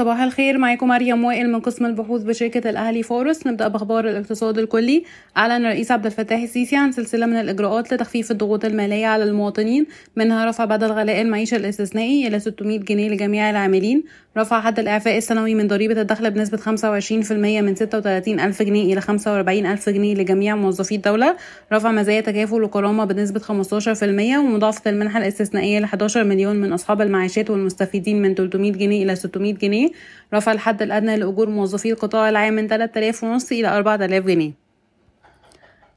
[0.00, 0.58] صباح الخير.
[0.58, 3.46] معاكم مريم وائل من قسم البحوث بشركة الأهلي فورس.
[3.46, 5.04] نبدأ بأخبار الاقتصاد الكلي.
[5.36, 9.86] أعلن الرئيس عبد الفتاح السيسي عن سلسلة من الإجراءات لتخفيف الضغوط المالية على المواطنين.
[10.16, 14.04] منها رفع بدل غلاء المعيشة الاستثنائي إلى 600 جنيه لجميع العاملين.
[14.36, 19.66] رفع حد الإعفاء السنوي من ضريبة الدخل بنسبة 25% من 36 ألف جنيه إلى 45
[19.66, 21.36] ألف جنيه لجميع موظفي الدولة.
[21.72, 27.50] رفع مزايا تكافل وكرامة بنسبة 15% ومضاعفة المنحة الاستثنائية ل 11 مليون من أصحاب المعاشات
[27.50, 29.89] والمستفيدين من 300 جنيه إلى 600 جنيه.
[30.34, 34.52] رفع الحد الأدنى لأجور موظفي القطاع العام من 3000 ونص إلى 4000 جنيه.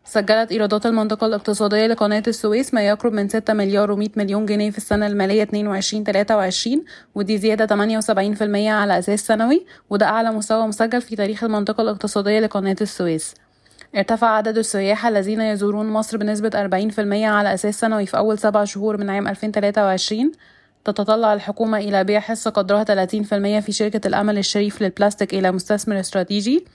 [0.06, 4.78] سجلت إيرادات المنطقة الاقتصادية لقناة السويس ما يقرب من 6 مليار و100 مليون جنيه في
[4.78, 6.80] السنة المالية 22-23
[7.16, 7.68] ودي زيادة
[8.00, 13.34] 78% على أساس سنوي وده أعلى مستوى مسجل في تاريخ المنطقة الاقتصادية لقناة السويس.
[13.96, 18.98] ارتفع عدد السياح الذين يزورون مصر بنسبة 40% على أساس سنوي في أول سبع شهور
[18.98, 20.32] من عام 2023
[20.86, 26.66] تتطلع الحكومة إلى بيع حصة قدرها 30% في شركة الأمل الشريف للبلاستيك إلى مستثمر استراتيجي.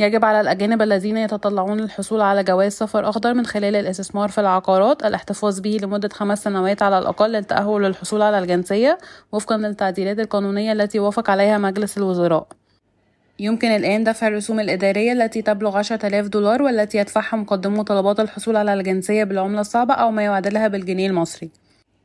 [0.00, 5.04] يجب على الأجانب الذين يتطلعون للحصول على جواز سفر أخضر من خلال الاستثمار في العقارات
[5.04, 8.98] الاحتفاظ به لمدة خمس سنوات على الأقل للتأهل للحصول على الجنسية
[9.32, 12.46] وفقا للتعديلات القانونية التي وافق عليها مجلس الوزراء.
[13.38, 18.74] يمكن الآن دفع الرسوم الإدارية التي تبلغ 10000 دولار والتي يدفعها مقدمو طلبات الحصول على
[18.74, 21.50] الجنسية بالعملة الصعبة أو ما يعادلها بالجنيه المصري.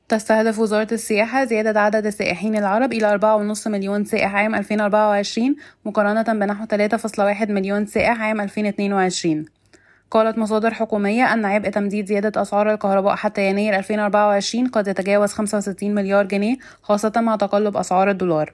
[0.09, 3.19] تستهدف وزارة السياحة زيادة عدد السائحين العرب إلى
[3.55, 5.55] 4.5 مليون سائح عام 2024
[5.85, 9.45] مقارنة بنحو 3.1 مليون سائح عام 2022
[10.11, 15.95] قالت مصادر حكومية أن عبء تمديد زيادة أسعار الكهرباء حتى يناير 2024 قد يتجاوز 65
[15.95, 18.53] مليار جنيه خاصة مع تقلب أسعار الدولار.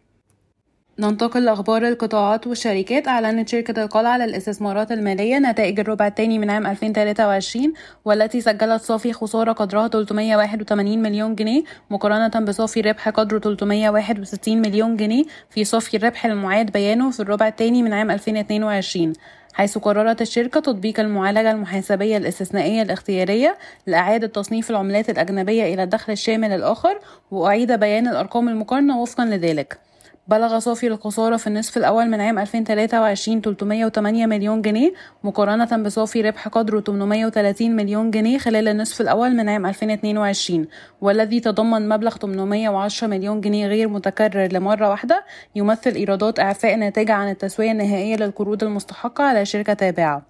[0.99, 3.07] ننتقل لأخبار القطاعات والشركات.
[3.07, 7.73] أعلنت شركة القلعة للاستثمارات المالية نتائج الربع الثاني من عام 2023
[8.05, 15.23] والتي سجلت صافي خسارة قدرها 381 مليون جنيه مقارنة بصافي ربح قدره 361 مليون جنيه
[15.49, 19.13] في صافي الربح المعاد بيانه في الربع الثاني من عام 2022
[19.53, 23.57] حيث قررت الشركة تطبيق المعالجة المحاسبية الاستثنائية الاختيارية
[23.87, 26.99] لإعادة تصنيف العملات الأجنبية إلى الدخل الشامل الآخر
[27.31, 29.92] وأعيد بيان الأرقام المقارنة وفقا لذلك.
[30.27, 36.47] بلغ صافي الخسارة في النصف الأول من عام 2023 308 مليون جنيه مقارنة بصافي ربح
[36.47, 40.67] قدره 830 مليون جنيه خلال النصف الأول من عام 2022
[41.01, 45.25] والذي تضمن مبلغ 810 مليون جنيه غير متكرر لمرة واحدة
[45.55, 50.21] يمثل إيرادات إعفاء ناتجة عن التسوية النهائية للقروض المستحقة على شركة تابعة.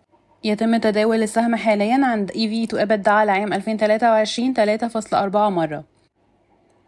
[0.44, 5.93] يتم تداول السهم حاليا عند EV to EBITDA لعام 2023 3.4 مرة.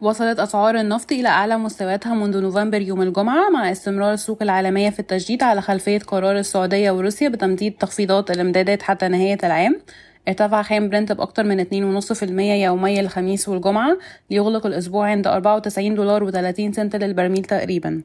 [0.00, 4.98] وصلت أسعار النفط إلى أعلى مستوياتها منذ نوفمبر يوم الجمعة مع استمرار السوق العالمية في
[5.00, 9.80] التجديد على خلفية قرار السعودية وروسيا بتمديد تخفيضات الإمدادات حتى نهاية العام.
[10.28, 13.98] ارتفع خام برنت بأكثر من 2.5% يوميا الخميس والجمعة
[14.30, 18.02] ليغلق الأسبوع عند 94 دولار و30 سنت للبرميل تقريبا.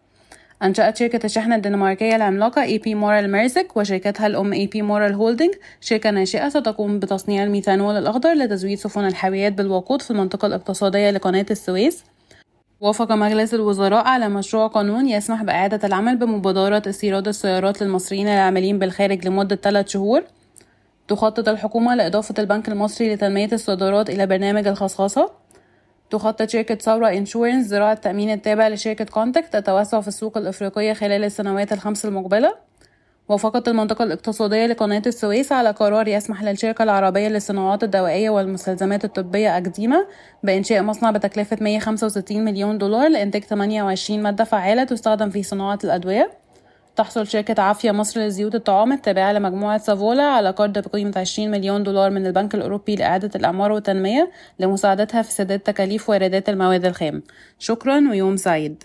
[0.63, 5.53] أنشأت شركة الشحن الدنماركية العملاقة اي بي مولر ميرسك وشركتها الأم اي بي مولر هولدنج
[5.81, 12.03] شركة ناشئة ستقوم بتصنيع الميثانول الأخضر لتزويد سفن الحاويات بالوقود في المنطقة الاقتصادية لقناة السويس.
[12.81, 19.27] وافق مجلس الوزراء على مشروع قانون يسمح بإعادة العمل بمبادرة استيراد السيارات للمصريين العاملين بالخارج
[19.27, 20.23] لمدة ثلاث شهور.
[21.07, 25.40] تخطط الحكومة لإضافة البنك المصري لتنمية الصادرات إلى برنامج الخصخصة.
[26.11, 31.73] تخطط شركة ثورة إنشورنس زراعة التأمين التابع لشركة كونتكت تتوسع في السوق الإفريقية خلال السنوات
[31.73, 32.55] الخمس المقبلة.
[33.29, 40.05] وافقت المنطقة الاقتصادية لقناة السويس على قرار يسمح للشركة العربية للصناعات الدوائية والمستلزمات الطبية أكديما
[40.43, 46.40] بإنشاء مصنع بتكلفة 165 مليون دولار لإنتاج 28 مادة فعالة تستخدم في صناعة الأدوية.
[46.95, 52.09] تحصل شركة عافية مصر لزيوت الطعام التابعة لمجموعة سافولا على قرض بقيمة 20 مليون دولار
[52.09, 57.23] من البنك الأوروبي لإعادة الأعمار والتنمية لمساعدتها في سداد تكاليف واردات المواد الخام.
[57.59, 58.83] شكرا ويوم سعيد.